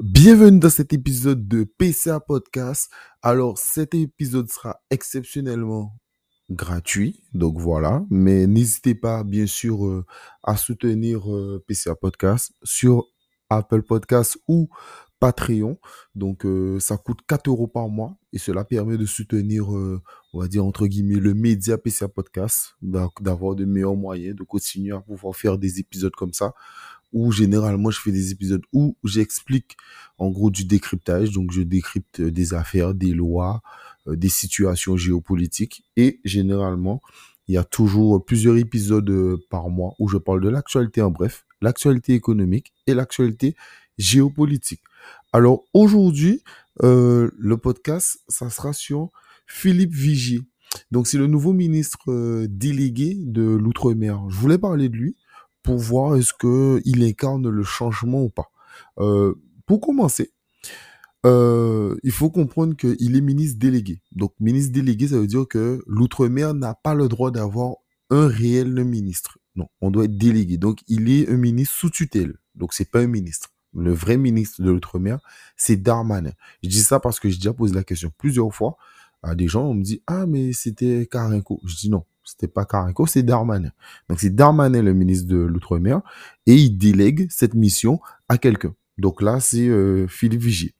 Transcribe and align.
Bienvenue 0.00 0.58
dans 0.58 0.70
cet 0.70 0.92
épisode 0.92 1.46
de 1.46 1.62
PCA 1.62 2.18
Podcast. 2.18 2.90
Alors, 3.22 3.58
cet 3.58 3.94
épisode 3.94 4.50
sera 4.50 4.80
exceptionnellement 4.90 5.96
gratuit, 6.50 7.22
donc 7.32 7.60
voilà. 7.60 8.04
Mais 8.10 8.48
n'hésitez 8.48 8.96
pas, 8.96 9.22
bien 9.22 9.46
sûr, 9.46 9.86
euh, 9.86 10.04
à 10.42 10.56
soutenir 10.56 11.32
euh, 11.32 11.64
PCA 11.68 11.94
Podcast 11.94 12.52
sur 12.64 13.04
Apple 13.48 13.82
Podcast 13.82 14.36
ou 14.48 14.68
Patreon. 15.20 15.78
Donc, 16.16 16.44
euh, 16.44 16.80
ça 16.80 16.96
coûte 16.96 17.20
4 17.28 17.46
euros 17.46 17.68
par 17.68 17.88
mois 17.88 18.18
et 18.32 18.38
cela 18.38 18.64
permet 18.64 18.98
de 18.98 19.06
soutenir, 19.06 19.68
on 19.68 20.40
va 20.40 20.48
dire, 20.48 20.64
entre 20.64 20.88
guillemets, 20.88 21.20
le 21.20 21.34
média 21.34 21.78
PCA 21.78 22.08
Podcast, 22.08 22.74
d'avoir 22.82 23.54
de 23.54 23.64
meilleurs 23.64 23.94
moyens 23.94 24.34
de 24.34 24.42
continuer 24.42 24.92
à 24.92 25.00
pouvoir 25.00 25.36
faire 25.36 25.56
des 25.56 25.78
épisodes 25.78 26.16
comme 26.16 26.32
ça 26.32 26.52
où 27.14 27.32
généralement 27.32 27.90
je 27.90 28.00
fais 28.00 28.12
des 28.12 28.32
épisodes 28.32 28.62
où 28.72 28.96
j'explique 29.04 29.76
en 30.18 30.28
gros 30.28 30.50
du 30.50 30.64
décryptage. 30.64 31.30
Donc 31.30 31.52
je 31.52 31.62
décrypte 31.62 32.20
des 32.20 32.52
affaires, 32.52 32.92
des 32.92 33.12
lois, 33.12 33.62
euh, 34.08 34.16
des 34.16 34.28
situations 34.28 34.96
géopolitiques. 34.96 35.84
Et 35.96 36.20
généralement, 36.24 37.00
il 37.48 37.54
y 37.54 37.58
a 37.58 37.64
toujours 37.64 38.24
plusieurs 38.24 38.56
épisodes 38.56 39.08
euh, 39.08 39.38
par 39.48 39.70
mois 39.70 39.94
où 39.98 40.08
je 40.08 40.18
parle 40.18 40.42
de 40.42 40.48
l'actualité 40.48 41.00
en 41.00 41.10
bref, 41.10 41.46
l'actualité 41.62 42.14
économique 42.14 42.72
et 42.86 42.94
l'actualité 42.94 43.56
géopolitique. 43.96 44.82
Alors 45.32 45.64
aujourd'hui, 45.72 46.42
euh, 46.82 47.30
le 47.38 47.56
podcast, 47.56 48.20
ça 48.28 48.50
sera 48.50 48.72
sur 48.72 49.10
Philippe 49.46 49.92
Vigier. 49.92 50.40
Donc 50.90 51.06
c'est 51.06 51.18
le 51.18 51.28
nouveau 51.28 51.52
ministre 51.52 52.46
délégué 52.46 53.16
de 53.20 53.42
l'Outre-mer. 53.42 54.20
Je 54.28 54.36
voulais 54.36 54.58
parler 54.58 54.88
de 54.88 54.96
lui 54.96 55.16
pour 55.64 55.78
voir 55.78 56.14
est-ce 56.14 56.32
que 56.32 56.80
il 56.84 57.02
incarne 57.02 57.48
le 57.48 57.64
changement 57.64 58.22
ou 58.22 58.28
pas. 58.28 58.52
Euh, 58.98 59.34
pour 59.66 59.80
commencer, 59.80 60.32
euh, 61.26 61.96
il 62.04 62.12
faut 62.12 62.30
comprendre 62.30 62.76
qu'il 62.76 63.16
est 63.16 63.20
ministre 63.20 63.58
délégué. 63.58 64.02
Donc, 64.12 64.34
ministre 64.38 64.72
délégué, 64.72 65.08
ça 65.08 65.18
veut 65.18 65.26
dire 65.26 65.48
que 65.48 65.82
l'outre-mer 65.86 66.54
n'a 66.54 66.74
pas 66.74 66.94
le 66.94 67.08
droit 67.08 67.30
d'avoir 67.30 67.76
un 68.10 68.28
réel 68.28 68.84
ministre. 68.84 69.38
Non, 69.56 69.68
on 69.80 69.90
doit 69.90 70.04
être 70.04 70.18
délégué. 70.18 70.58
Donc, 70.58 70.80
il 70.86 71.10
est 71.10 71.28
un 71.30 71.38
ministre 71.38 71.74
sous 71.74 71.90
tutelle. 71.90 72.36
Donc, 72.54 72.74
c'est 72.74 72.90
pas 72.90 73.00
un 73.00 73.06
ministre. 73.06 73.48
Le 73.72 73.92
vrai 73.92 74.18
ministre 74.18 74.62
de 74.62 74.70
l'outre-mer, 74.70 75.18
c'est 75.56 75.76
Darmanin. 75.76 76.32
Je 76.62 76.68
dis 76.68 76.82
ça 76.82 77.00
parce 77.00 77.18
que 77.18 77.28
j'ai 77.30 77.36
déjà 77.36 77.54
posé 77.54 77.74
la 77.74 77.84
question 77.84 78.12
plusieurs 78.18 78.54
fois 78.54 78.76
à 79.22 79.34
des 79.34 79.48
gens. 79.48 79.64
On 79.64 79.74
me 79.74 79.82
dit, 79.82 80.02
ah, 80.06 80.26
mais 80.26 80.52
c'était 80.52 81.08
Karenko. 81.10 81.60
Je 81.64 81.74
dis 81.74 81.90
non, 81.90 82.04
c'était 82.24 82.48
pas 82.48 82.64
Carico, 82.64 83.06
c'est 83.06 83.22
Darmanin. 83.22 83.70
Donc 84.08 84.20
c'est 84.20 84.34
Darmanin 84.34 84.82
le 84.82 84.94
ministre 84.94 85.28
de 85.28 85.36
l'Outre-mer 85.36 86.00
et 86.46 86.54
il 86.54 86.76
délègue 86.76 87.26
cette 87.30 87.54
mission 87.54 88.00
à 88.28 88.38
quelqu'un. 88.38 88.74
Donc 88.98 89.22
là, 89.22 89.40
c'est 89.40 89.68
euh, 89.68 90.06
Philippe 90.06 90.42
Vigier. 90.42 90.74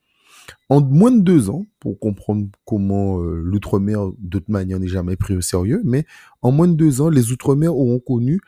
En 0.69 0.81
moins 0.81 1.11
de 1.11 1.21
deux 1.21 1.51
ans, 1.51 1.67
pour 1.81 1.99
comprendre 1.99 2.49
comment 2.65 3.21
euh, 3.21 3.41
l'Outre-mer, 3.43 4.11
de 4.19 4.39
toute 4.39 4.49
manière, 4.49 4.79
n'est 4.79 4.89
jamais 4.89 5.17
pris 5.17 5.37
au 5.37 5.41
sérieux, 5.41 5.83
mais 5.85 6.07
en 6.43 6.53
moins 6.53 6.69
de 6.69 6.75
deux 6.75 7.01
ans, 7.01 7.09
les 7.09 7.33
Outre-mer 7.33 7.75
auront 7.75 7.99
connu 7.99 8.41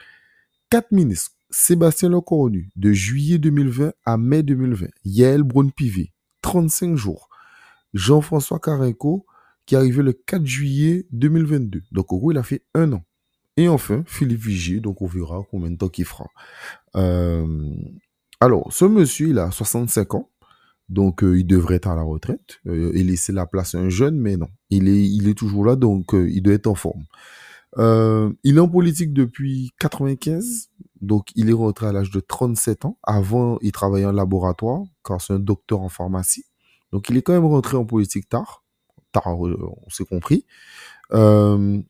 quatre 0.70 0.92
ministres. 0.92 1.32
Sébastien 1.50 2.08
Lecornu, 2.08 2.70
de 2.76 2.92
juillet 2.92 3.38
2020 3.38 3.92
à 4.04 4.16
mai 4.16 4.42
2020. 4.42 4.88
Yael 5.04 5.42
Braun-Pivet, 5.42 6.12
35 6.42 6.96
jours. 6.96 7.28
Jean-François 7.94 8.58
Carinco, 8.58 9.26
qui 9.66 9.74
est 9.74 9.78
arrivé 9.78 10.02
le 10.02 10.12
4 10.12 10.46
juillet 10.46 11.06
2022. 11.12 11.82
Donc, 11.92 12.12
au 12.12 12.18
gros, 12.18 12.32
il 12.32 12.38
a 12.38 12.42
fait 12.42 12.62
un 12.74 12.92
an. 12.92 13.02
Et 13.56 13.68
enfin, 13.68 14.04
Philippe 14.06 14.42
Vigier, 14.42 14.80
donc 14.80 15.00
on 15.00 15.06
verra 15.06 15.42
combien 15.50 15.70
de 15.70 15.76
temps 15.76 15.88
qu'il 15.88 16.04
fera. 16.04 16.26
Euh, 16.94 17.74
alors, 18.40 18.70
ce 18.72 18.84
monsieur, 18.84 19.28
il 19.28 19.38
a 19.38 19.50
65 19.50 20.14
ans, 20.14 20.30
donc 20.90 21.24
euh, 21.24 21.38
il 21.38 21.46
devrait 21.46 21.76
être 21.76 21.88
à 21.88 21.96
la 21.96 22.02
retraite 22.02 22.60
euh, 22.66 22.92
et 22.94 23.02
laisser 23.02 23.32
la 23.32 23.46
place 23.46 23.74
à 23.74 23.78
un 23.78 23.88
jeune, 23.88 24.18
mais 24.18 24.36
non, 24.36 24.48
il 24.68 24.88
est, 25.26 25.34
toujours 25.34 25.64
là, 25.64 25.74
donc 25.74 26.12
il 26.12 26.42
doit 26.42 26.52
être 26.52 26.66
en 26.66 26.74
forme. 26.74 27.04
il 27.78 28.56
est 28.56 28.60
en 28.60 28.68
politique 28.68 29.14
depuis 29.14 29.70
95, 29.80 30.68
donc 31.00 31.28
il 31.34 31.48
est 31.48 31.54
rentré 31.54 31.86
à 31.86 31.92
l'âge 31.92 32.10
de 32.10 32.20
37 32.20 32.84
ans. 32.84 32.98
Avant, 33.04 33.58
il 33.62 33.72
travaillait 33.72 34.06
en 34.06 34.12
laboratoire, 34.12 34.82
car 35.02 35.18
c'est 35.22 35.32
un 35.32 35.38
docteur 35.38 35.80
en 35.80 35.88
pharmacie. 35.88 36.44
Donc 36.92 37.08
il 37.08 37.16
est 37.16 37.22
quand 37.22 37.32
même 37.32 37.46
rentré 37.46 37.78
en 37.78 37.86
politique 37.86 38.28
tard 38.28 38.65
on 39.26 39.90
s'est 39.90 40.04
compris. 40.04 40.44
Euh, 41.12 41.80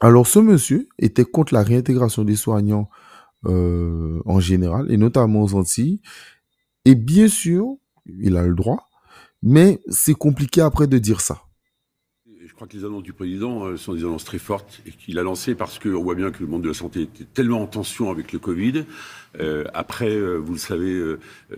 alors, 0.00 0.26
ce 0.26 0.38
monsieur 0.38 0.88
était 0.98 1.24
contre 1.24 1.54
la 1.54 1.62
réintégration 1.62 2.24
des 2.24 2.36
soignants 2.36 2.88
euh, 3.46 4.20
en 4.26 4.40
général, 4.40 4.90
et 4.90 4.96
notamment 4.96 5.42
aux 5.42 5.54
Antilles. 5.54 6.00
Et 6.84 6.94
bien 6.94 7.28
sûr, 7.28 7.76
il 8.06 8.36
a 8.36 8.46
le 8.46 8.54
droit, 8.54 8.88
mais 9.42 9.80
c'est 9.88 10.14
compliqué 10.14 10.60
après 10.60 10.86
de 10.86 10.98
dire 10.98 11.20
ça. 11.20 11.42
Je 12.58 12.64
crois 12.64 12.72
que 12.72 12.76
les 12.76 12.84
annonces 12.84 13.04
du 13.04 13.12
président 13.12 13.66
euh, 13.66 13.76
sont 13.76 13.94
des 13.94 14.02
annonces 14.02 14.24
très 14.24 14.40
fortes 14.40 14.80
et 14.84 14.90
qu'il 14.90 15.16
a 15.20 15.22
lancées 15.22 15.54
parce 15.54 15.78
qu'on 15.78 16.02
voit 16.02 16.16
bien 16.16 16.32
que 16.32 16.40
le 16.40 16.48
monde 16.48 16.62
de 16.62 16.66
la 16.66 16.74
santé 16.74 17.02
était 17.02 17.22
tellement 17.22 17.62
en 17.62 17.68
tension 17.68 18.10
avec 18.10 18.32
le 18.32 18.40
Covid. 18.40 18.84
Euh, 19.38 19.62
après, 19.74 20.10
euh, 20.10 20.38
vous 20.38 20.54
le 20.54 20.58
savez, 20.58 20.90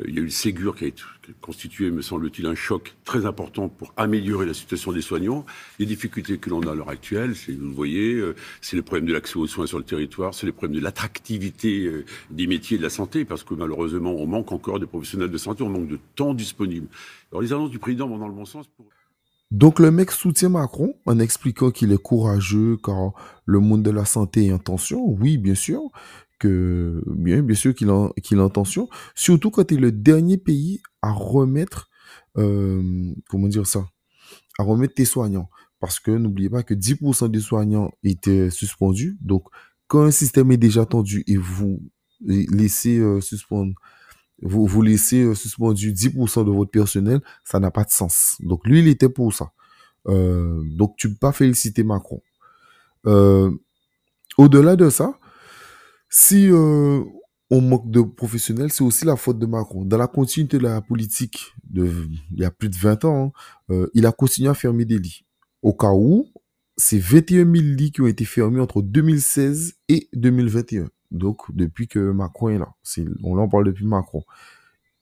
il 0.07 0.15
y 0.15 0.19
a 0.19 0.21
eu 0.21 0.25
le 0.25 0.29
Ségur 0.29 0.77
qui 0.77 0.85
a 0.85 0.89
été 0.89 1.03
constitué, 1.41 1.91
me 1.91 2.03
semble-t-il, 2.03 2.45
un 2.45 2.55
choc 2.55 2.97
très 3.07 3.25
important 3.25 3.71
pour 3.71 3.95
améliorer 3.97 4.45
la 4.45 4.53
situation 4.53 4.93
des 4.93 5.01
soignants. 5.01 5.47
Les 5.79 5.87
difficultés 5.87 6.37
que 6.37 6.51
l'on 6.51 6.61
a 6.65 6.73
à 6.73 6.75
l'heure 6.75 6.91
actuelle, 6.91 7.33
vous 7.33 7.69
le 7.69 7.73
voyez, 7.73 8.23
c'est 8.61 8.77
le 8.77 8.83
problème 8.83 9.07
de 9.07 9.15
l'accès 9.15 9.39
aux 9.39 9.47
soins 9.47 9.67
sur 9.67 9.79
le 9.79 9.85
territoire, 9.85 10.35
c'est 10.35 10.45
le 10.45 10.53
problème 10.53 10.79
de 10.79 10.85
l'attractivité 10.85 11.91
des 12.29 12.47
métiers 12.47 12.77
de 12.77 12.83
la 12.83 12.91
santé, 12.91 13.25
parce 13.25 13.43
que 13.43 13.55
malheureusement, 13.55 14.13
on 14.13 14.27
manque 14.27 14.53
encore 14.53 14.79
de 14.79 14.85
professionnels 14.85 15.31
de 15.31 15.39
santé, 15.39 15.63
on 15.63 15.71
manque 15.71 15.89
de 15.89 15.99
temps 16.15 16.35
disponible. 16.35 16.89
Alors 17.33 17.41
les 17.41 17.55
annonces 17.55 17.71
du 17.71 17.79
président 17.79 18.07
vont 18.07 18.19
dans 18.19 18.29
le 18.29 18.35
bon 18.35 18.45
sens. 18.45 18.69
Donc 19.51 19.81
le 19.81 19.91
mec 19.91 20.13
soutient 20.13 20.49
Macron 20.49 20.95
en 21.07 21.19
expliquant 21.19 21.71
qu'il 21.71 21.93
est 21.93 21.99
courageux 21.99 22.77
car 22.85 23.13
le 23.47 23.59
monde 23.59 23.83
de 23.83 23.91
la 23.91 24.05
santé 24.05 24.47
est 24.47 24.53
en 24.53 24.59
tension. 24.59 25.05
Oui, 25.05 25.39
bien 25.39 25.57
sûr 25.57 25.83
que 26.39 27.03
bien, 27.07 27.43
bien 27.43 27.57
sûr 27.57 27.75
qu'il 27.75 27.91
qu'il 28.23 28.41
en 28.41 28.49
tension. 28.49 28.89
Surtout 29.15 29.51
quand 29.51 29.71
il 29.73 29.79
est 29.79 29.81
le 29.81 29.93
dernier 29.93 30.39
pays 30.39 30.81
à 31.03 31.11
remettre, 31.11 31.91
euh, 32.39 33.13
comment 33.29 33.49
dire 33.49 33.67
ça, 33.67 33.87
à 34.59 34.63
remettre 34.63 34.95
tes 34.95 35.05
soignants. 35.05 35.51
Parce 35.81 35.99
que 35.99 36.11
n'oubliez 36.11 36.51
pas 36.51 36.63
que 36.63 36.75
10% 36.75 37.31
des 37.31 37.41
soignants 37.41 37.91
étaient 38.05 38.51
suspendus. 38.51 39.19
Donc 39.21 39.45
quand 39.89 40.03
un 40.03 40.11
système 40.13 40.53
est 40.53 40.59
déjà 40.59 40.87
tendu 40.87 41.25
et 41.27 41.37
vous 41.37 41.81
laissez 42.21 42.99
euh, 42.99 43.21
suspendre 43.21 43.73
vous, 44.43 44.67
vous 44.67 44.83
laissez 44.83 45.23
euh, 45.23 45.35
suspendu 45.35 45.93
10% 45.93 46.45
de 46.45 46.51
votre 46.51 46.71
personnel, 46.71 47.21
ça 47.45 47.61
n'a 47.61 47.71
pas 47.71 47.85
de 47.85 47.91
sens. 47.91 48.37
Donc 48.41 48.67
lui, 48.67 48.81
il 48.81 48.89
était 48.89 49.09
pour 49.09 49.33
ça. 49.33 49.53
Euh, 50.07 50.63
donc 50.65 50.97
tu 50.97 51.11
peux 51.11 51.19
pas 51.19 51.33
féliciter 51.33 51.83
Macron. 51.83 52.23
Euh, 53.07 53.51
au-delà 54.39 54.77
de 54.77 54.89
ça, 54.91 55.19
si 56.09 56.49
on 56.53 57.61
manque 57.61 57.91
de 57.91 58.01
professionnels, 58.01 58.73
c'est 58.73 58.85
aussi 58.85 59.05
la 59.05 59.17
faute 59.17 59.39
de 59.39 59.47
Macron. 59.47 59.85
Dans 59.85 59.99
la 59.99 60.07
continuité 60.07 60.59
de 60.59 60.63
la 60.63 60.81
politique 60.81 61.53
de, 61.69 61.91
il 62.33 62.41
y 62.41 62.45
a 62.45 62.51
plus 62.51 62.69
de 62.69 62.77
20 62.77 63.05
ans, 63.05 63.33
hein, 63.69 63.87
il 63.95 64.07
a 64.07 64.13
continué 64.13 64.49
à 64.49 64.55
fermer 64.55 64.85
des 64.85 64.99
lits. 64.99 65.25
Au 65.63 65.75
cas 65.75 65.93
où, 65.93 66.27
c'est 66.77 66.99
21 66.99 67.45
000 67.45 67.53
lits 67.77 67.93
qui 67.93 68.01
ont 68.01 68.07
été 68.07 68.25
fermés 68.25 68.61
entre 68.61 68.83
2016 68.83 69.75
et 69.89 70.09
2021. 70.15 70.89
Donc, 71.11 71.43
depuis 71.55 71.89
que 71.89 72.13
Macron 72.13 72.51
est 72.51 72.59
là, 72.59 72.69
on 73.23 73.39
en 73.39 73.49
parle 73.49 73.65
depuis 73.65 73.87
Macron. 73.87 74.25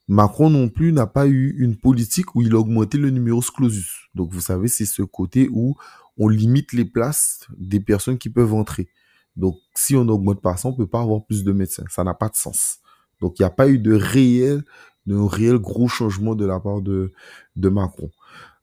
Macron 0.08 0.48
non 0.48 0.70
plus 0.70 0.92
n'a 0.92 1.06
pas 1.06 1.26
eu 1.26 1.54
une 1.58 1.76
politique 1.76 2.34
où 2.34 2.41
il 2.41 2.54
a 2.54 2.58
augmenté 2.58 2.96
le 2.96 3.10
numerus 3.10 3.50
clausus. 3.50 4.08
Donc, 4.14 4.32
vous 4.32 4.41
savez, 4.41 4.68
c'est 4.68 4.86
ce 4.86 5.02
côté 5.02 5.48
où 5.52 5.76
on 6.16 6.28
limite 6.28 6.72
les 6.72 6.86
places 6.86 7.47
des 7.58 7.80
personnes 7.80 8.16
qui 8.16 8.30
peuvent 8.30 8.54
entrer. 8.54 8.88
Donc, 9.36 9.56
si 9.74 9.97
on 9.97 10.04
n'augmente 10.04 10.41
pas 10.41 10.56
ça, 10.56 10.68
on 10.68 10.72
peut 10.72 10.86
pas 10.86 11.02
avoir 11.02 11.24
plus 11.26 11.44
de 11.44 11.52
médecins. 11.52 11.84
Ça 11.91 12.04
n'a 12.04 12.14
pas 12.14 12.28
de 12.28 12.36
sens. 12.36 12.78
Donc, 13.20 13.38
il 13.38 13.42
n'y 13.42 13.47
a 13.47 13.50
pas 13.50 13.68
eu 13.68 13.78
de 13.78 13.92
réel, 13.92 14.64
de 15.06 15.14
réel 15.14 15.58
gros 15.58 15.88
changement 15.88 16.34
de 16.34 16.47
la 16.47 16.59
part 16.59 16.80
de, 16.80 17.12
de 17.56 17.68
Macron. 17.68 18.10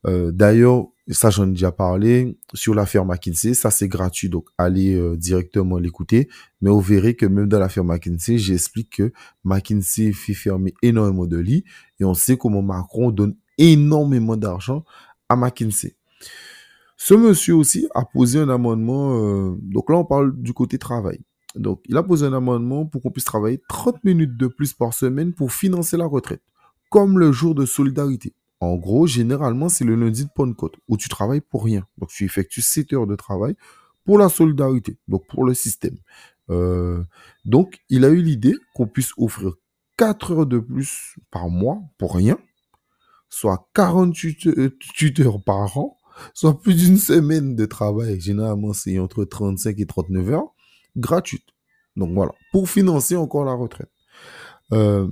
Euh, 0.07 0.31
D'ailleurs, 0.31 0.87
ça 1.09 1.29
j'en 1.29 1.47
ai 1.47 1.51
déjà 1.51 1.71
parlé, 1.71 2.37
sur 2.53 2.73
l'affaire 2.73 3.05
McKinsey, 3.05 3.53
ça 3.53 3.69
c'est 3.69 3.87
gratuit, 3.87 4.29
donc 4.29 4.47
allez 4.57 4.95
euh, 4.95 5.15
directement 5.15 5.77
l'écouter. 5.77 6.29
Mais 6.61 6.69
vous 6.69 6.81
verrez 6.81 7.15
que 7.15 7.25
même 7.25 7.47
dans 7.47 7.59
l'affaire 7.59 7.83
McKinsey, 7.83 8.37
j'explique 8.37 8.97
que 8.97 9.13
McKinsey 9.43 10.13
fait 10.13 10.33
fermer 10.33 10.73
énormément 10.81 11.27
de 11.27 11.37
lits 11.37 11.63
et 11.99 12.05
on 12.05 12.15
sait 12.15 12.37
comment 12.37 12.61
Macron 12.61 13.11
donne 13.11 13.35
énormément 13.57 14.35
d'argent 14.35 14.83
à 15.29 15.35
McKinsey. 15.35 15.95
Ce 16.97 17.13
monsieur 17.13 17.55
aussi 17.55 17.87
a 17.93 18.03
posé 18.05 18.39
un 18.39 18.49
amendement, 18.49 19.19
euh, 19.19 19.55
donc 19.61 19.89
là 19.89 19.97
on 19.97 20.05
parle 20.05 20.35
du 20.41 20.53
côté 20.53 20.79
travail. 20.79 21.19
Donc 21.55 21.81
il 21.87 21.95
a 21.97 22.03
posé 22.03 22.25
un 22.25 22.33
amendement 22.33 22.85
pour 22.85 23.01
qu'on 23.01 23.11
puisse 23.11 23.25
travailler 23.25 23.61
30 23.69 24.03
minutes 24.03 24.37
de 24.37 24.47
plus 24.47 24.73
par 24.73 24.93
semaine 24.93 25.33
pour 25.33 25.53
financer 25.53 25.97
la 25.97 26.05
retraite, 26.05 26.41
comme 26.89 27.19
le 27.19 27.31
jour 27.31 27.53
de 27.53 27.65
solidarité. 27.65 28.33
En 28.59 28.75
gros, 28.75 29.05
généralement, 29.05 29.69
c'est 29.69 29.83
le 29.83 29.95
lundi 29.95 30.25
de 30.25 30.29
Pentecôte 30.33 30.75
où 30.87 30.97
tu 30.97 31.09
travailles 31.09 31.41
pour 31.41 31.65
rien. 31.65 31.85
Donc, 31.97 32.09
tu 32.09 32.23
effectues 32.23 32.61
7 32.61 32.93
heures 32.93 33.07
de 33.07 33.15
travail 33.15 33.55
pour 34.05 34.17
la 34.17 34.29
solidarité, 34.29 34.97
donc 35.07 35.27
pour 35.27 35.43
le 35.43 35.53
système. 35.53 35.97
Euh, 36.49 37.03
donc, 37.43 37.79
il 37.89 38.05
a 38.05 38.09
eu 38.09 38.21
l'idée 38.21 38.55
qu'on 38.73 38.87
puisse 38.87 39.11
offrir 39.17 39.55
4 39.97 40.31
heures 40.31 40.45
de 40.45 40.59
plus 40.59 41.15
par 41.31 41.49
mois 41.49 41.81
pour 41.97 42.15
rien, 42.15 42.37
soit 43.29 43.67
48 43.73 45.19
heures 45.21 45.43
par 45.43 45.77
an, 45.77 45.97
soit 46.33 46.59
plus 46.61 46.75
d'une 46.75 46.97
semaine 46.97 47.55
de 47.55 47.65
travail. 47.65 48.19
Généralement, 48.19 48.73
c'est 48.73 48.99
entre 48.99 49.25
35 49.25 49.79
et 49.79 49.85
39 49.85 50.29
heures, 50.31 50.53
gratuite. 50.95 51.45
Donc 51.95 52.13
voilà, 52.13 52.31
pour 52.51 52.69
financer 52.69 53.15
encore 53.15 53.45
la 53.45 53.53
retraite. 53.53 53.89
Euh, 54.71 55.07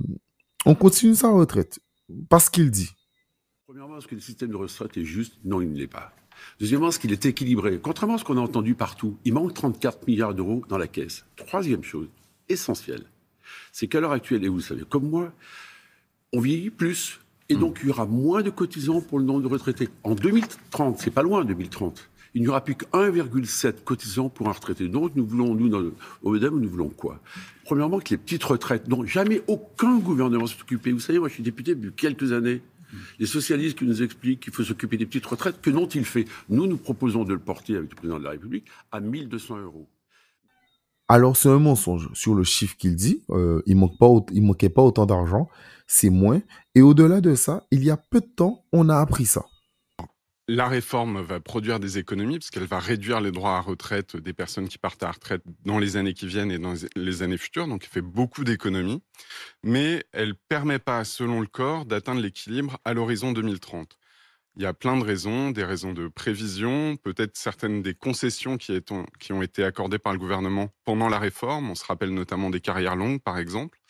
on 0.66 0.74
continue 0.74 1.14
sa 1.14 1.30
retraite 1.30 1.80
parce 2.28 2.50
qu'il 2.50 2.70
dit. 2.70 2.90
Premièrement, 3.74 3.98
est-ce 3.98 4.06
que 4.06 4.14
le 4.14 4.20
système 4.20 4.50
de 4.50 4.54
retraite 4.54 4.96
est 4.96 5.04
juste? 5.04 5.36
Non, 5.44 5.60
il 5.60 5.72
ne 5.72 5.76
l'est 5.76 5.88
pas. 5.88 6.12
Deuxièmement, 6.60 6.90
est-ce 6.90 7.00
qu'il 7.00 7.10
est 7.10 7.26
équilibré? 7.26 7.80
Contrairement 7.82 8.14
à 8.14 8.18
ce 8.18 8.24
qu'on 8.24 8.36
a 8.36 8.40
entendu 8.40 8.76
partout, 8.76 9.18
il 9.24 9.34
manque 9.34 9.52
34 9.52 10.06
milliards 10.06 10.32
d'euros 10.32 10.62
dans 10.68 10.78
la 10.78 10.86
caisse. 10.86 11.24
Troisième 11.34 11.82
chose, 11.82 12.06
essentielle, 12.48 13.02
c'est 13.72 13.88
qu'à 13.88 13.98
l'heure 13.98 14.12
actuelle, 14.12 14.44
et 14.44 14.48
vous 14.48 14.58
le 14.58 14.62
savez 14.62 14.84
comme 14.88 15.10
moi, 15.10 15.32
on 16.32 16.38
vieillit 16.38 16.70
plus. 16.70 17.18
Et 17.48 17.56
donc, 17.56 17.80
il 17.82 17.88
y 17.88 17.90
aura 17.90 18.06
moins 18.06 18.42
de 18.42 18.50
cotisants 18.50 19.00
pour 19.00 19.18
le 19.18 19.24
nombre 19.24 19.42
de 19.42 19.48
retraités. 19.48 19.88
En 20.04 20.14
2030, 20.14 21.00
c'est 21.00 21.10
pas 21.10 21.24
loin, 21.24 21.44
2030, 21.44 22.08
il 22.34 22.42
n'y 22.42 22.48
aura 22.48 22.62
plus 22.62 22.76
que 22.76 22.84
1,7 22.86 23.82
cotisants 23.82 24.28
pour 24.28 24.48
un 24.48 24.52
retraité. 24.52 24.86
Donc, 24.86 25.16
nous 25.16 25.26
voulons, 25.26 25.52
nous, 25.56 25.68
dans 25.68 25.82
au 26.22 26.30
MEDEM, 26.30 26.60
nous 26.60 26.68
voulons 26.68 26.90
quoi? 26.90 27.20
Premièrement, 27.64 27.98
que 27.98 28.10
les 28.10 28.18
petites 28.18 28.44
retraites 28.44 28.88
dont 28.88 29.04
jamais 29.04 29.42
aucun 29.48 29.98
gouvernement 29.98 30.46
s'est 30.46 30.60
occupé. 30.60 30.92
Vous 30.92 31.00
savez, 31.00 31.18
moi, 31.18 31.26
je 31.26 31.34
suis 31.34 31.42
député 31.42 31.74
depuis 31.74 31.92
quelques 31.92 32.30
années. 32.30 32.62
Les 33.18 33.26
socialistes 33.26 33.78
qui 33.78 33.84
nous 33.84 34.02
expliquent 34.02 34.40
qu'il 34.40 34.52
faut 34.52 34.64
s'occuper 34.64 34.96
des 34.96 35.06
petites 35.06 35.26
retraites, 35.26 35.60
que 35.60 35.70
n'ont-ils 35.70 36.04
fait 36.04 36.26
Nous, 36.48 36.66
nous 36.66 36.76
proposons 36.76 37.24
de 37.24 37.32
le 37.32 37.38
porter 37.38 37.76
avec 37.76 37.90
le 37.90 37.96
président 37.96 38.18
de 38.18 38.24
la 38.24 38.30
République 38.30 38.66
à 38.92 39.00
1200 39.00 39.58
euros. 39.58 39.88
Alors, 41.08 41.36
c'est 41.36 41.50
un 41.50 41.58
mensonge 41.58 42.08
sur 42.14 42.34
le 42.34 42.44
chiffre 42.44 42.76
qu'il 42.76 42.96
dit. 42.96 43.22
Euh, 43.30 43.62
il 43.66 43.78
ne 43.78 44.40
manquait 44.40 44.70
pas 44.70 44.82
autant 44.82 45.04
d'argent, 45.04 45.48
c'est 45.86 46.08
moins. 46.08 46.40
Et 46.74 46.80
au-delà 46.80 47.20
de 47.20 47.34
ça, 47.34 47.66
il 47.70 47.84
y 47.84 47.90
a 47.90 47.96
peu 47.96 48.20
de 48.20 48.26
temps, 48.34 48.64
on 48.72 48.88
a 48.88 48.96
appris 48.96 49.26
ça. 49.26 49.44
La 50.46 50.68
réforme 50.68 51.22
va 51.22 51.40
produire 51.40 51.80
des 51.80 51.96
économies 51.96 52.38
puisqu'elle 52.38 52.66
va 52.66 52.78
réduire 52.78 53.22
les 53.22 53.30
droits 53.30 53.56
à 53.56 53.60
retraite 53.60 54.18
des 54.18 54.34
personnes 54.34 54.68
qui 54.68 54.76
partent 54.76 55.02
à 55.02 55.10
retraite 55.10 55.42
dans 55.64 55.78
les 55.78 55.96
années 55.96 56.12
qui 56.12 56.26
viennent 56.26 56.52
et 56.52 56.58
dans 56.58 56.74
les 56.96 57.22
années 57.22 57.38
futures. 57.38 57.66
Donc, 57.66 57.84
elle 57.84 57.88
fait 57.90 58.02
beaucoup 58.02 58.44
d'économies. 58.44 59.02
Mais 59.62 60.04
elle 60.12 60.34
permet 60.34 60.78
pas, 60.78 61.02
selon 61.04 61.40
le 61.40 61.46
corps, 61.46 61.86
d'atteindre 61.86 62.20
l'équilibre 62.20 62.78
à 62.84 62.92
l'horizon 62.92 63.32
2030. 63.32 63.98
Il 64.56 64.62
y 64.62 64.66
a 64.66 64.74
plein 64.74 64.98
de 64.98 65.02
raisons, 65.02 65.50
des 65.50 65.64
raisons 65.64 65.94
de 65.94 66.08
prévision, 66.08 66.96
peut-être 66.98 67.36
certaines 67.38 67.82
des 67.82 67.94
concessions 67.94 68.58
qui 68.58 69.32
ont 69.32 69.42
été 69.42 69.64
accordées 69.64 69.98
par 69.98 70.12
le 70.12 70.18
gouvernement 70.18 70.68
pendant 70.84 71.08
la 71.08 71.18
réforme. 71.18 71.70
On 71.70 71.74
se 71.74 71.86
rappelle 71.86 72.12
notamment 72.12 72.50
des 72.50 72.60
carrières 72.60 72.96
longues, 72.96 73.20
par 73.20 73.38
exemple. 73.38 73.80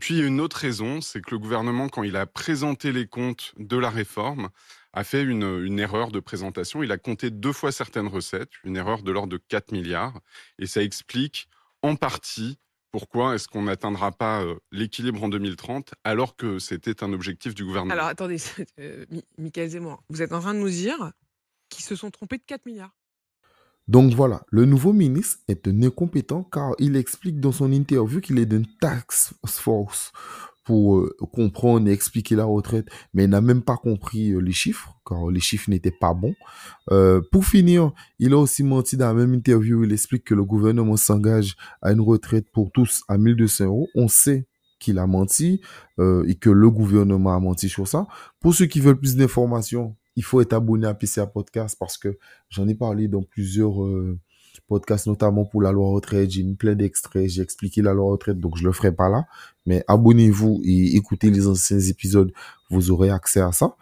Puis, 0.00 0.20
une 0.20 0.40
autre 0.40 0.58
raison, 0.58 1.00
c'est 1.00 1.20
que 1.20 1.30
le 1.30 1.38
gouvernement, 1.38 1.88
quand 1.88 2.02
il 2.02 2.16
a 2.16 2.26
présenté 2.26 2.92
les 2.92 3.06
comptes 3.06 3.52
de 3.58 3.76
la 3.76 3.90
réforme, 3.90 4.50
a 4.96 5.04
fait 5.04 5.22
une, 5.22 5.78
erreur 5.78 6.10
de 6.10 6.20
présentation. 6.20 6.82
Il 6.82 6.90
a 6.90 6.98
compté 6.98 7.30
deux 7.30 7.52
fois 7.52 7.70
certaines 7.70 8.08
recettes, 8.08 8.50
une 8.64 8.76
erreur 8.76 9.02
de 9.02 9.12
l'ordre 9.12 9.28
de 9.28 9.36
4 9.36 9.72
milliards. 9.72 10.18
Et 10.58 10.66
ça 10.66 10.82
explique 10.82 11.48
en 11.82 11.96
partie 11.96 12.58
pourquoi 12.92 13.34
est-ce 13.34 13.46
qu'on 13.46 13.64
n'atteindra 13.64 14.10
pas 14.10 14.42
euh, 14.42 14.56
l'équilibre 14.72 15.22
en 15.22 15.28
2030 15.28 15.92
alors 16.02 16.34
que 16.34 16.58
c'était 16.58 17.04
un 17.04 17.12
objectif 17.12 17.54
du 17.54 17.62
gouvernement 17.62 17.92
Alors 17.92 18.06
attendez, 18.06 18.38
euh, 18.80 19.04
Michael 19.36 19.68
Zemmour, 19.68 20.02
vous 20.08 20.22
êtes 20.22 20.32
en 20.32 20.40
train 20.40 20.54
de 20.54 20.60
nous 20.60 20.70
dire 20.70 21.12
qu'ils 21.68 21.84
se 21.84 21.94
sont 21.94 22.10
trompés 22.10 22.38
de 22.38 22.44
4 22.46 22.64
milliards 22.64 22.96
donc 23.88 24.14
voilà, 24.14 24.42
le 24.50 24.64
nouveau 24.64 24.92
ministre 24.92 25.38
est 25.46 25.68
un 25.68 25.82
incompétent 25.82 26.42
car 26.42 26.74
il 26.78 26.96
explique 26.96 27.38
dans 27.38 27.52
son 27.52 27.70
interview 27.72 28.20
qu'il 28.20 28.38
est 28.38 28.46
d'une 28.46 28.66
tax 28.80 29.34
force 29.46 30.12
pour 30.66 30.98
euh, 30.98 31.16
comprendre 31.32 31.88
et 31.88 31.92
expliquer 31.92 32.34
la 32.34 32.44
retraite, 32.44 32.88
mais 33.14 33.24
il 33.24 33.30
n'a 33.30 33.40
même 33.40 33.62
pas 33.62 33.76
compris 33.76 34.32
euh, 34.32 34.40
les 34.40 34.52
chiffres, 34.52 34.98
car 35.06 35.30
les 35.30 35.38
chiffres 35.38 35.70
n'étaient 35.70 35.92
pas 35.92 36.12
bons. 36.12 36.34
Euh, 36.90 37.22
pour 37.30 37.46
finir, 37.46 37.92
il 38.18 38.32
a 38.32 38.38
aussi 38.38 38.64
menti 38.64 38.96
dans 38.96 39.06
la 39.06 39.14
même 39.14 39.32
interview, 39.32 39.84
il 39.84 39.92
explique 39.92 40.24
que 40.24 40.34
le 40.34 40.44
gouvernement 40.44 40.96
s'engage 40.96 41.54
à 41.80 41.92
une 41.92 42.00
retraite 42.00 42.50
pour 42.52 42.72
tous 42.72 43.04
à 43.06 43.16
1200 43.16 43.66
euros. 43.66 43.88
On 43.94 44.08
sait 44.08 44.48
qu'il 44.80 44.98
a 44.98 45.06
menti 45.06 45.62
et 45.98 46.34
que 46.34 46.50
le 46.50 46.70
gouvernement 46.70 47.34
a 47.34 47.40
menti 47.40 47.70
sur 47.70 47.88
ça. 47.88 48.06
Pour 48.40 48.54
ceux 48.54 48.66
qui 48.66 48.80
veulent 48.80 48.98
plus 48.98 49.16
d'informations, 49.16 49.96
il 50.16 50.24
faut 50.24 50.40
être 50.40 50.54
abonné 50.54 50.86
à 50.86 50.94
PCA 50.94 51.26
Podcast 51.26 51.76
parce 51.78 51.98
que 51.98 52.18
j'en 52.48 52.66
ai 52.66 52.74
parlé 52.74 53.08
dans 53.08 53.22
plusieurs 53.22 53.74
podcast 54.66 55.06
notamment 55.06 55.44
pour 55.44 55.62
la 55.62 55.72
loi 55.72 55.90
retraite. 55.90 56.30
J'ai 56.30 56.42
mis 56.42 56.54
plein 56.54 56.74
d'extraits, 56.74 57.28
j'ai 57.28 57.42
expliqué 57.42 57.82
la 57.82 57.92
loi 57.92 58.10
retraite, 58.12 58.38
donc 58.38 58.56
je 58.56 58.64
le 58.64 58.72
ferai 58.72 58.92
pas 58.92 59.08
là. 59.08 59.26
Mais 59.66 59.84
abonnez-vous 59.88 60.60
et 60.64 60.96
écoutez 60.96 61.30
les 61.30 61.46
anciens 61.46 61.80
épisodes, 61.80 62.32
vous 62.70 62.90
aurez 62.90 63.10
accès 63.10 63.40
à 63.40 63.52
ça. 63.52 63.76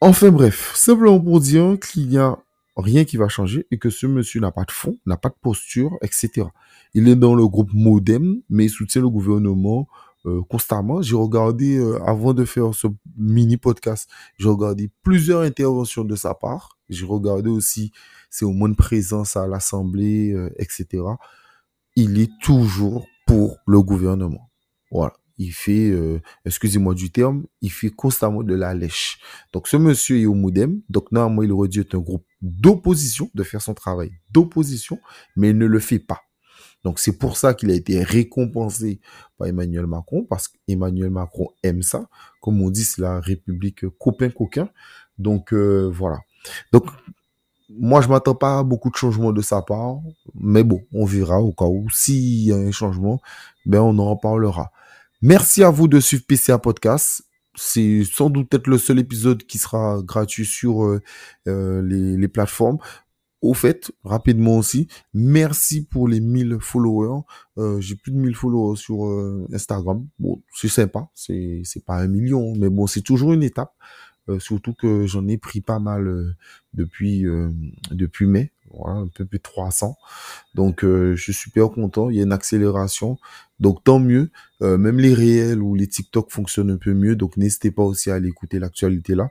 Enfin 0.00 0.30
bref, 0.30 0.72
simplement 0.74 1.20
pour 1.20 1.40
dire 1.40 1.78
qu'il 1.78 2.08
n'y 2.08 2.18
a 2.18 2.38
rien 2.76 3.04
qui 3.04 3.16
va 3.16 3.28
changer 3.28 3.66
et 3.70 3.78
que 3.78 3.90
ce 3.90 4.06
monsieur 4.06 4.40
n'a 4.40 4.50
pas 4.50 4.64
de 4.64 4.72
fond, 4.72 4.98
n'a 5.06 5.16
pas 5.16 5.28
de 5.28 5.36
posture, 5.40 5.96
etc. 6.02 6.48
Il 6.94 7.08
est 7.08 7.16
dans 7.16 7.34
le 7.34 7.46
groupe 7.46 7.72
Modem, 7.72 8.40
mais 8.50 8.64
il 8.66 8.70
soutient 8.70 9.02
le 9.02 9.10
gouvernement 9.10 9.88
euh, 10.26 10.42
constamment. 10.48 11.02
J'ai 11.02 11.16
regardé, 11.16 11.76
euh, 11.76 12.02
avant 12.04 12.34
de 12.34 12.44
faire 12.44 12.74
ce 12.74 12.86
mini 13.16 13.56
podcast, 13.56 14.08
j'ai 14.38 14.48
regardé 14.48 14.90
plusieurs 15.02 15.42
interventions 15.42 16.04
de 16.04 16.16
sa 16.16 16.34
part. 16.34 16.78
J'ai 16.88 17.06
regardé 17.06 17.50
aussi 17.50 17.92
c'est 18.32 18.46
au 18.46 18.52
moins 18.52 18.70
de 18.70 18.74
présence 18.74 19.36
à 19.36 19.46
l'Assemblée, 19.46 20.32
euh, 20.32 20.50
etc. 20.56 21.04
Il 21.94 22.18
est 22.18 22.30
toujours 22.40 23.06
pour 23.26 23.58
le 23.66 23.82
gouvernement. 23.82 24.50
Voilà. 24.90 25.12
Il 25.38 25.52
fait, 25.52 25.90
euh, 25.90 26.20
excusez-moi 26.44 26.94
du 26.94 27.10
terme, 27.10 27.44
il 27.60 27.70
fait 27.70 27.90
constamment 27.90 28.42
de 28.42 28.54
la 28.54 28.74
lèche. 28.74 29.18
Donc 29.52 29.68
ce 29.68 29.76
monsieur 29.76 30.18
est 30.18 30.26
au 30.26 30.34
Modem. 30.34 30.80
Donc 30.88 31.12
normalement, 31.12 31.42
il 31.42 31.52
aurait 31.52 31.68
dû 31.68 31.80
être 31.80 31.94
un 31.94 32.00
groupe 32.00 32.24
d'opposition, 32.40 33.30
de 33.34 33.42
faire 33.42 33.60
son 33.60 33.74
travail 33.74 34.12
d'opposition, 34.30 34.98
mais 35.36 35.50
il 35.50 35.58
ne 35.58 35.66
le 35.66 35.78
fait 35.78 35.98
pas. 35.98 36.22
Donc 36.84 36.98
c'est 36.98 37.16
pour 37.16 37.36
ça 37.36 37.54
qu'il 37.54 37.70
a 37.70 37.74
été 37.74 38.02
récompensé 38.02 39.00
par 39.38 39.48
Emmanuel 39.48 39.86
Macron, 39.86 40.26
parce 40.28 40.48
qu'Emmanuel 40.48 41.10
Macron 41.10 41.48
aime 41.62 41.82
ça. 41.82 42.08
Comme 42.40 42.60
on 42.60 42.70
dit, 42.70 42.84
c'est 42.84 43.00
la 43.00 43.20
République 43.20 43.86
copain-coquin. 43.98 44.68
Donc 45.18 45.52
euh, 45.52 45.88
voilà. 45.92 46.18
Donc 46.72 46.86
moi, 47.78 48.00
je 48.00 48.08
m'attends 48.08 48.34
pas 48.34 48.58
à 48.58 48.62
beaucoup 48.62 48.90
de 48.90 48.96
changements 48.96 49.32
de 49.32 49.40
sa 49.40 49.62
part, 49.62 49.96
mais 50.34 50.62
bon, 50.62 50.82
on 50.92 51.04
verra 51.04 51.40
au 51.40 51.52
cas 51.52 51.64
où. 51.64 51.86
S'il 51.90 52.44
y 52.44 52.52
a 52.52 52.56
un 52.56 52.70
changement, 52.70 53.20
ben 53.64 53.80
on 53.80 53.98
en 53.98 54.16
parlera. 54.16 54.70
Merci 55.22 55.62
à 55.62 55.70
vous 55.70 55.88
de 55.88 56.00
suivre 56.00 56.24
PCA 56.26 56.58
Podcast. 56.58 57.22
C'est 57.54 58.02
sans 58.04 58.30
doute 58.30 58.48
peut-être 58.48 58.66
le 58.66 58.78
seul 58.78 58.98
épisode 58.98 59.44
qui 59.44 59.58
sera 59.58 60.00
gratuit 60.02 60.46
sur 60.46 60.84
euh, 60.84 61.02
euh, 61.48 61.82
les, 61.82 62.16
les, 62.16 62.28
plateformes. 62.28 62.78
Au 63.42 63.54
fait, 63.54 63.90
rapidement 64.04 64.56
aussi, 64.56 64.86
merci 65.14 65.84
pour 65.84 66.06
les 66.06 66.20
1000 66.20 66.58
followers. 66.60 67.22
Euh, 67.58 67.80
J'ai 67.80 67.96
plus 67.96 68.12
de 68.12 68.16
1000 68.16 68.36
followers 68.36 68.76
sur 68.76 69.04
euh, 69.04 69.48
Instagram. 69.52 70.06
Bon, 70.20 70.40
c'est 70.54 70.68
sympa, 70.68 71.08
c'est 71.14 71.64
pas 71.84 71.96
un 71.96 72.06
million, 72.06 72.54
mais 72.56 72.68
bon, 72.68 72.86
c'est 72.86 73.00
toujours 73.00 73.32
une 73.32 73.42
étape. 73.42 73.72
Euh, 74.28 74.38
surtout 74.38 74.72
que 74.72 75.08
j'en 75.08 75.26
ai 75.26 75.38
pris 75.38 75.60
pas 75.60 75.80
mal 75.80 76.36
depuis 76.72 77.24
depuis 77.90 78.26
mai, 78.26 78.52
voilà, 78.72 79.00
un 79.00 79.08
peu 79.08 79.24
plus 79.24 79.38
de 79.38 79.42
300. 79.42 79.96
Donc 80.54 80.82
je 80.84 81.16
suis 81.16 81.34
super 81.34 81.68
content, 81.70 82.10
il 82.10 82.18
y 82.18 82.20
a 82.20 82.22
une 82.22 82.32
accélération. 82.32 83.18
Donc 83.58 83.82
tant 83.82 83.98
mieux, 83.98 84.30
même 84.60 85.00
les 85.00 85.14
réels 85.14 85.60
ou 85.60 85.74
les 85.74 85.88
TikTok 85.88 86.30
fonctionnent 86.30 86.70
un 86.70 86.76
peu 86.76 86.94
mieux, 86.94 87.16
donc 87.16 87.36
n'hésitez 87.36 87.72
pas 87.72 87.82
aussi 87.82 88.12
à 88.12 88.14
aller 88.14 88.28
écouter 88.28 88.60
l'actualité 88.60 89.16
là. 89.16 89.30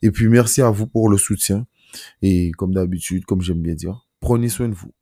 Et 0.00 0.10
puis 0.10 0.28
merci 0.28 0.62
à 0.62 0.70
vous 0.70 0.86
pour 0.86 1.10
le 1.10 1.18
soutien 1.18 1.66
et 2.22 2.52
comme 2.52 2.74
d'habitude, 2.74 3.24
comme 3.24 3.42
j'aime 3.42 3.62
bien 3.62 3.74
dire, 3.74 4.08
prenez 4.20 4.48
soin 4.48 4.68
de 4.68 4.74
vous. 4.74 4.92